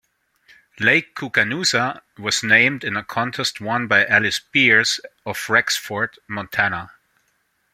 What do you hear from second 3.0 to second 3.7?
contest